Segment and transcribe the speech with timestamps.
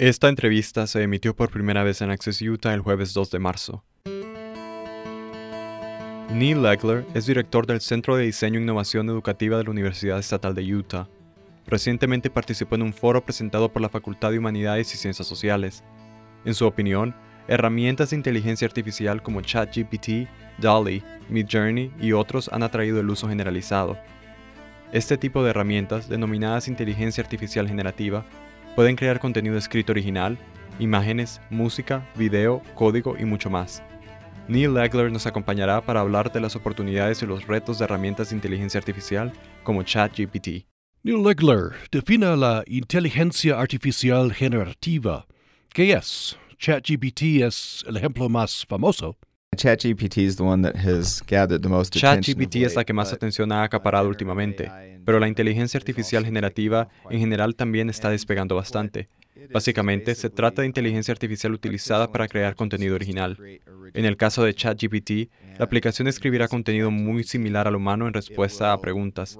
[0.00, 3.84] Esta entrevista se emitió por primera vez en Access Utah el jueves 2 de marzo.
[6.32, 10.54] Neil Legler es director del Centro de Diseño e Innovación Educativa de la Universidad Estatal
[10.54, 11.06] de Utah.
[11.66, 15.84] Recientemente participó en un foro presentado por la Facultad de Humanidades y Ciencias Sociales.
[16.46, 17.14] En su opinión,
[17.46, 20.30] herramientas de inteligencia artificial como ChatGPT,
[20.62, 23.98] DALI, Midjourney y otros han atraído el uso generalizado.
[24.92, 28.24] Este tipo de herramientas, denominadas inteligencia artificial generativa,
[28.76, 30.38] pueden crear contenido escrito original,
[30.78, 33.82] imágenes, música, video, código y mucho más.
[34.48, 38.36] Neil Legler nos acompañará para hablar de las oportunidades y los retos de herramientas de
[38.36, 39.32] inteligencia artificial
[39.62, 40.66] como ChatGPT.
[41.02, 45.26] Neil Legler defina la inteligencia artificial generativa.
[45.72, 46.36] ¿Qué es?
[46.58, 49.16] ChatGPT es el ejemplo más famoso.
[51.90, 54.70] ChatGPT es la que más atención ha acaparado últimamente,
[55.04, 59.08] pero la inteligencia artificial generativa en general también está despegando bastante.
[59.52, 63.38] Básicamente, se trata de inteligencia artificial utilizada para crear contenido original.
[63.94, 68.72] En el caso de ChatGPT, la aplicación escribirá contenido muy similar al humano en respuesta
[68.72, 69.38] a preguntas.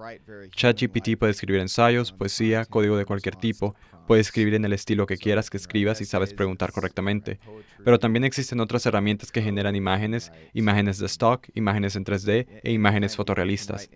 [0.51, 3.75] ChatGPT puede escribir ensayos, poesía, código de cualquier tipo,
[4.07, 7.39] puede escribir en el estilo que quieras que escribas si sabes preguntar correctamente.
[7.85, 12.73] Pero también existen otras herramientas que generan imágenes, imágenes de stock, imágenes en 3D e
[12.73, 13.89] imágenes fotorrealistas.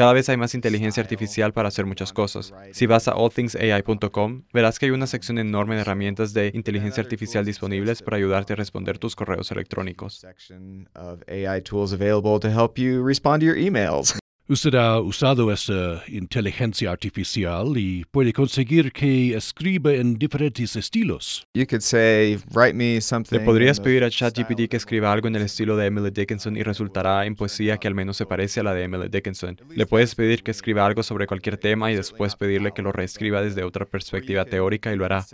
[0.00, 2.54] Cada vez hay más inteligencia artificial para hacer muchas cosas.
[2.72, 7.44] Si vas a allthingsai.com, verás que hay una sección enorme de herramientas de inteligencia artificial
[7.44, 10.26] disponibles para ayudarte a responder tus correos electrónicos.
[14.50, 21.46] Usted ha usado esa inteligencia artificial y puede conseguir que escriba en diferentes estilos.
[23.30, 26.64] Le podrías pedir a ChatGPT que escriba algo en el estilo de Emily Dickinson y
[26.64, 29.56] resultará en poesía que al menos se parece a la de Emily Dickinson.
[29.72, 33.42] Le puedes pedir que escriba algo sobre cualquier tema y después pedirle que lo reescriba
[33.42, 35.24] desde otra perspectiva teórica y lo hará.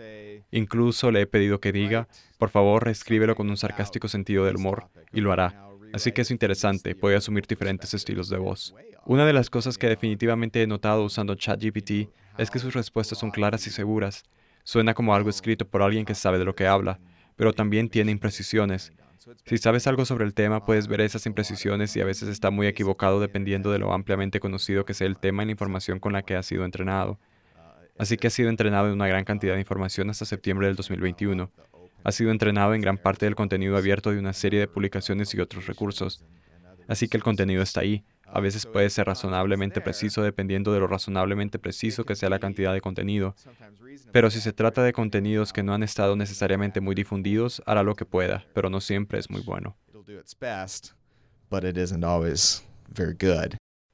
[0.51, 4.91] Incluso le he pedido que diga, por favor, reescríbelo con un sarcástico sentido del humor
[5.11, 5.66] y lo hará.
[5.93, 8.75] Así que es interesante, puede asumir diferentes estilos de voz.
[9.05, 13.31] Una de las cosas que definitivamente he notado usando ChatGPT es que sus respuestas son
[13.31, 14.25] claras y seguras.
[14.65, 16.99] Suena como algo escrito por alguien que sabe de lo que habla,
[17.37, 18.93] pero también tiene imprecisiones.
[19.45, 22.67] Si sabes algo sobre el tema, puedes ver esas imprecisiones y a veces está muy
[22.67, 26.23] equivocado dependiendo de lo ampliamente conocido que sea el tema y la información con la
[26.23, 27.19] que ha sido entrenado.
[27.99, 31.51] Así que ha sido entrenado en una gran cantidad de información hasta septiembre del 2021.
[32.07, 35.41] Ha sido entrenado en gran parte del contenido abierto de una serie de publicaciones y
[35.41, 36.25] otros recursos.
[36.87, 38.05] Así que el contenido está ahí.
[38.27, 42.73] A veces puede ser razonablemente preciso dependiendo de lo razonablemente preciso que sea la cantidad
[42.73, 43.35] de contenido.
[44.13, 47.97] Pero si se trata de contenidos que no han estado necesariamente muy difundidos, hará lo
[47.97, 49.77] que pueda, pero no siempre es muy bueno.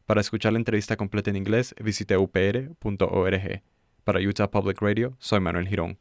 [0.04, 3.62] Para escuchar la entrevista completa en inglés, visite upr.org.
[4.04, 5.96] Para Utah Public Radio, soy Manuel Girón.